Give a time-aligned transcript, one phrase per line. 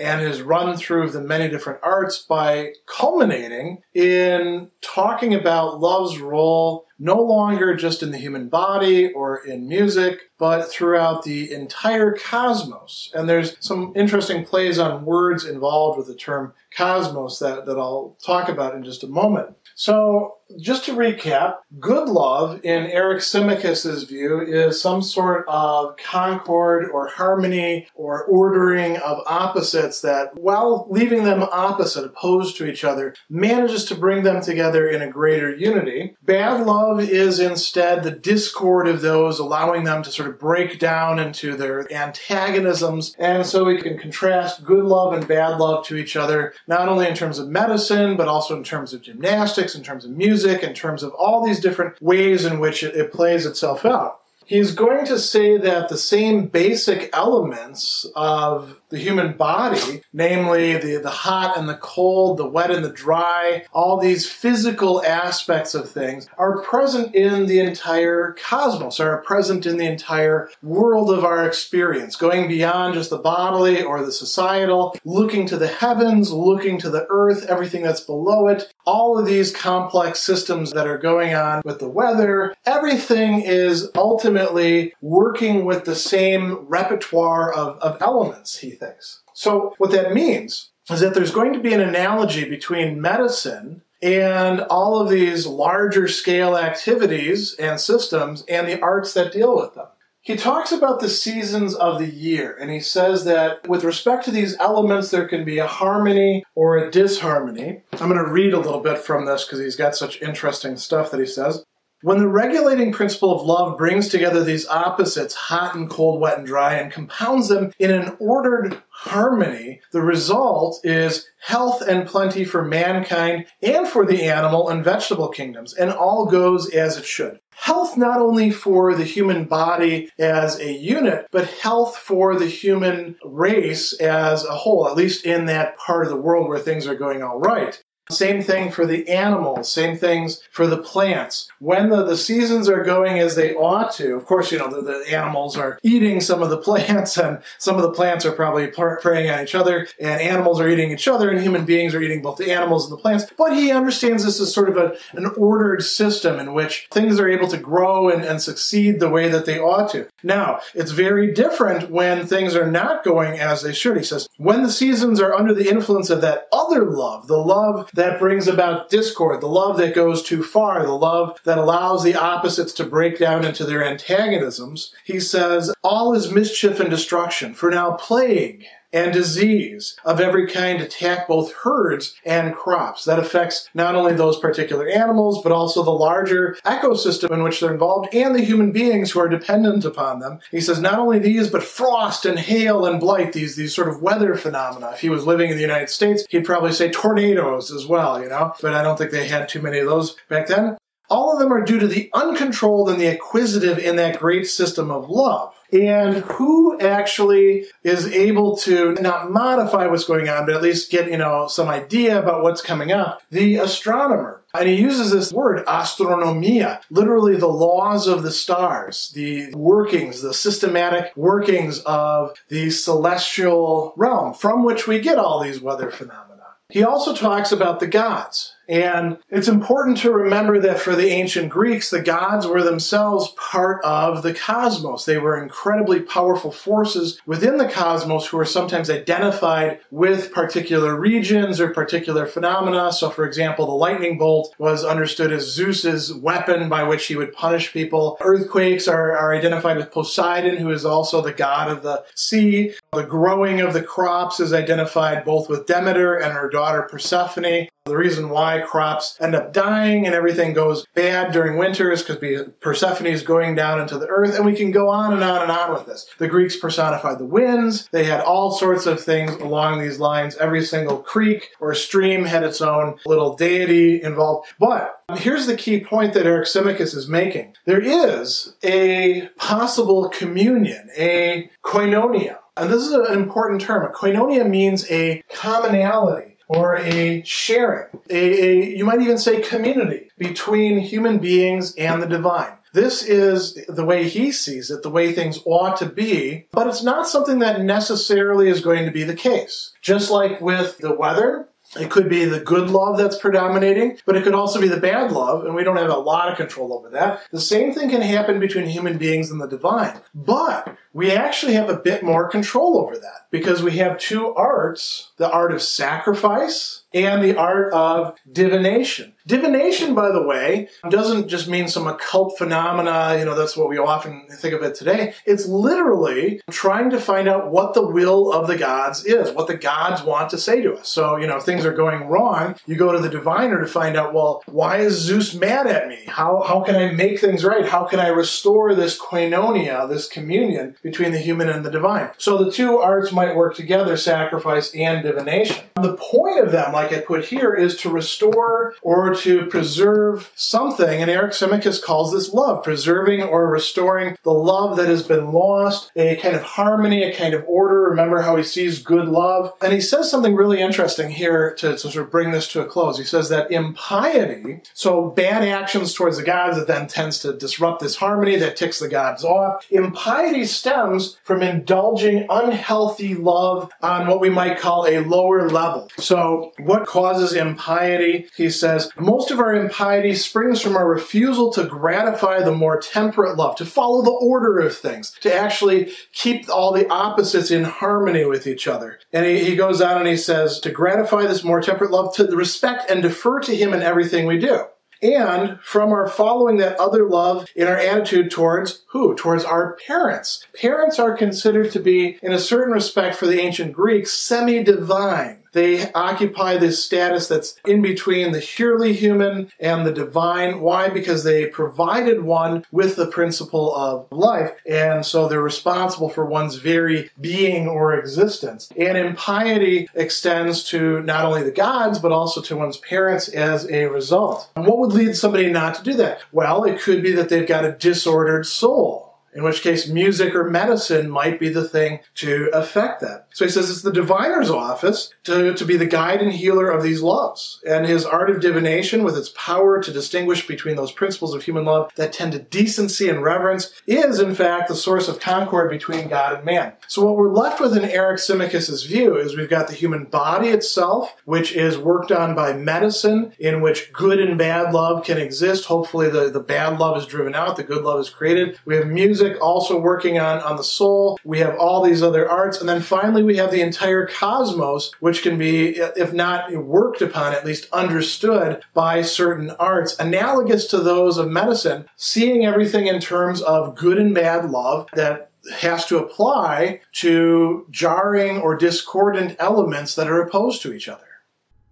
[0.00, 6.86] and his run through the many different arts by culminating in talking about love's role
[6.98, 13.10] no longer just in the human body or in music, but throughout the entire cosmos.
[13.14, 18.18] And there's some interesting plays on words involved with the term cosmos that, that I'll
[18.24, 19.56] talk about in just a moment.
[19.74, 27.06] So, just to recap, good love, in Eryximachus's view, is some sort of concord or
[27.06, 33.84] harmony or ordering of opposites that, while leaving them opposite, opposed to each other, manages
[33.84, 36.16] to bring them together in a greater unity.
[36.22, 41.18] Bad love is instead the discord of those, allowing them to sort of break down
[41.18, 43.14] into their antagonisms.
[43.18, 47.06] And so we can contrast good love and bad love to each other, not only
[47.06, 50.74] in terms of medicine, but also in terms of gymnastics, in terms of music, in
[50.74, 54.20] terms of all these different ways in which it, it plays itself out.
[54.50, 60.96] He's going to say that the same basic elements of the human body, namely the,
[60.96, 65.88] the hot and the cold, the wet and the dry, all these physical aspects of
[65.88, 71.46] things are present in the entire cosmos, are present in the entire world of our
[71.46, 76.90] experience, going beyond just the bodily or the societal, looking to the heavens, looking to
[76.90, 81.62] the earth, everything that's below it, all of these complex systems that are going on
[81.64, 88.72] with the weather, everything is ultimately working with the same repertoire of, of elements, he
[88.72, 89.20] thinks.
[89.32, 94.62] So, what that means is that there's going to be an analogy between medicine and
[94.62, 99.86] all of these larger scale activities and systems and the arts that deal with them.
[100.22, 104.30] He talks about the seasons of the year, and he says that with respect to
[104.30, 107.82] these elements, there can be a harmony or a disharmony.
[107.92, 111.10] I'm going to read a little bit from this because he's got such interesting stuff
[111.10, 111.64] that he says.
[112.02, 116.46] When the regulating principle of love brings together these opposites, hot and cold, wet and
[116.46, 122.64] dry, and compounds them in an ordered harmony, the result is health and plenty for
[122.64, 127.38] mankind and for the animal and vegetable kingdoms, and all goes as it should.
[127.50, 133.16] Health not only for the human body as a unit, but health for the human
[133.22, 136.94] race as a whole, at least in that part of the world where things are
[136.94, 137.82] going all right.
[138.10, 141.50] Same thing for the animals, same things for the plants.
[141.58, 144.82] When the, the seasons are going as they ought to, of course, you know, the,
[144.82, 148.68] the animals are eating some of the plants, and some of the plants are probably
[148.68, 152.22] preying on each other, and animals are eating each other, and human beings are eating
[152.22, 153.26] both the animals and the plants.
[153.36, 157.28] But he understands this as sort of a, an ordered system in which things are
[157.28, 160.08] able to grow and, and succeed the way that they ought to.
[160.22, 163.96] Now, it's very different when things are not going as they should.
[163.96, 167.90] He says, when the seasons are under the influence of that other love, the love
[168.00, 172.14] that brings about discord, the love that goes too far, the love that allows the
[172.14, 174.94] opposites to break down into their antagonisms.
[175.04, 180.80] He says, All is mischief and destruction, for now plague and disease of every kind
[180.80, 183.04] attack both herds and crops.
[183.04, 187.72] That affects not only those particular animals, but also the larger ecosystem in which they're
[187.72, 190.40] involved and the human beings who are dependent upon them.
[190.50, 194.02] He says not only these, but frost and hail and blight, these, these sort of
[194.02, 194.90] weather phenomena.
[194.92, 198.28] If he was living in the United States, he'd probably say tornadoes as well, you
[198.28, 200.76] know, but I don't think they had too many of those back then.
[201.08, 204.92] All of them are due to the uncontrolled and the acquisitive in that great system
[204.92, 210.62] of love and who actually is able to not modify what's going on, but at
[210.62, 213.22] least get, you know, some idea about what's coming up?
[213.30, 214.42] The astronomer.
[214.52, 220.34] And he uses this word, astronomia, literally the laws of the stars, the workings, the
[220.34, 226.30] systematic workings of the celestial realm from which we get all these weather phenomena.
[226.68, 228.54] He also talks about the gods.
[228.70, 233.84] And it's important to remember that for the ancient Greeks, the gods were themselves part
[233.84, 235.04] of the cosmos.
[235.04, 241.60] They were incredibly powerful forces within the cosmos who were sometimes identified with particular regions
[241.60, 242.92] or particular phenomena.
[242.92, 247.32] So, for example, the lightning bolt was understood as Zeus's weapon by which he would
[247.32, 248.18] punish people.
[248.20, 252.74] Earthquakes are, are identified with Poseidon, who is also the god of the sea.
[252.92, 257.66] The growing of the crops is identified both with Demeter and her daughter Persephone.
[257.90, 262.46] The reason why crops end up dying and everything goes bad during winter is because
[262.60, 265.50] Persephone is going down into the earth, and we can go on and on and
[265.50, 266.06] on with this.
[266.18, 267.88] The Greeks personified the winds.
[267.90, 270.36] They had all sorts of things along these lines.
[270.36, 274.46] Every single creek or stream had its own little deity involved.
[274.60, 277.56] But here's the key point that Eryximachus is making.
[277.64, 282.36] There is a possible communion, a koinonia.
[282.56, 283.84] And this is an important term.
[283.84, 290.10] A koinonia means a commonality or a sharing, a, a, you might even say community
[290.18, 292.52] between human beings and the divine.
[292.72, 296.82] This is the way he sees it, the way things ought to be, but it's
[296.82, 299.72] not something that necessarily is going to be the case.
[299.80, 301.46] Just like with the weather,
[301.78, 305.12] it could be the good love that's predominating, but it could also be the bad
[305.12, 307.22] love, and we don't have a lot of control over that.
[307.30, 310.00] The same thing can happen between human beings and the divine.
[310.12, 315.10] But we actually have a bit more control over that because we have two arts
[315.16, 319.12] the art of sacrifice and the art of divination.
[319.26, 323.78] Divination, by the way, doesn't just mean some occult phenomena, you know, that's what we
[323.78, 325.14] often think of it today.
[325.24, 329.56] It's literally trying to find out what the will of the gods is, what the
[329.56, 330.88] gods want to say to us.
[330.88, 333.96] So, you know, if things are going wrong, you go to the diviner to find
[333.96, 336.00] out, well, why is Zeus mad at me?
[336.08, 337.68] How, how can I make things right?
[337.68, 342.10] How can I restore this koinonia, this communion between the human and the divine?
[342.18, 345.64] So the two arts might work together, sacrifice and divination.
[345.76, 351.02] The point of them, like I put here, is to restore or to preserve something,
[351.02, 355.90] and Eric Eryximachus calls this love, preserving or restoring the love that has been lost,
[355.96, 357.82] a kind of harmony, a kind of order.
[357.82, 359.52] Remember how he sees good love?
[359.60, 362.66] And he says something really interesting here to, to sort of bring this to a
[362.66, 362.98] close.
[362.98, 367.80] He says that impiety, so bad actions towards the gods that then tends to disrupt
[367.80, 374.20] this harmony that ticks the gods off, impiety stems from indulging unhealthy love on what
[374.20, 375.90] we might call a lower level.
[375.98, 378.28] So, what causes impiety?
[378.36, 383.36] He says, most of our impiety springs from our refusal to gratify the more temperate
[383.36, 388.24] love, to follow the order of things, to actually keep all the opposites in harmony
[388.24, 388.98] with each other.
[389.12, 392.24] And he, he goes on and he says, to gratify this more temperate love, to
[392.36, 394.64] respect and defer to him in everything we do
[395.02, 399.14] and from our following that other love in our attitude towards who?
[399.14, 400.46] Towards our parents.
[400.54, 405.39] Parents are considered to be, in a certain respect for the ancient Greeks, semi divine.
[405.52, 410.60] They occupy this status that's in between the purely human and the divine.
[410.60, 410.88] Why?
[410.88, 416.56] Because they provided one with the principle of life, and so they're responsible for one's
[416.56, 418.70] very being or existence.
[418.76, 423.86] And impiety extends to not only the gods, but also to one's parents as a
[423.86, 424.50] result.
[424.56, 426.20] And what would lead somebody not to do that?
[426.32, 430.50] Well, it could be that they've got a disordered soul in which case music or
[430.50, 433.28] medicine might be the thing to affect that.
[433.32, 436.82] So he says it's the diviner's office to, to be the guide and healer of
[436.82, 437.60] these loves.
[437.66, 441.64] And his art of divination, with its power to distinguish between those principles of human
[441.64, 446.08] love that tend to decency and reverence, is in fact the source of concord between
[446.08, 446.72] God and man.
[446.88, 451.14] So what we're left with in Eryximachus's view is we've got the human body itself,
[451.24, 455.66] which is worked on by medicine, in which good and bad love can exist.
[455.66, 458.58] Hopefully the, the bad love is driven out, the good love is created.
[458.64, 461.18] We have music music, also working on, on the soul.
[461.24, 462.60] We have all these other arts.
[462.60, 467.32] And then finally, we have the entire cosmos, which can be, if not worked upon,
[467.32, 473.42] at least understood by certain arts, analogous to those of medicine, seeing everything in terms
[473.42, 480.08] of good and bad love that has to apply to jarring or discordant elements that
[480.08, 481.04] are opposed to each other.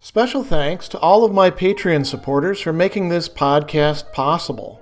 [0.00, 4.81] Special thanks to all of my Patreon supporters for making this podcast possible.